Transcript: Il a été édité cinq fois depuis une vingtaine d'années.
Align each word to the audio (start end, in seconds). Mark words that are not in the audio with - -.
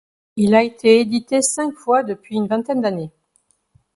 Il 0.35 0.55
a 0.55 0.63
été 0.63 0.99
édité 0.99 1.43
cinq 1.43 1.75
fois 1.75 2.01
depuis 2.01 2.35
une 2.35 2.47
vingtaine 2.47 2.81
d'années. 2.81 3.11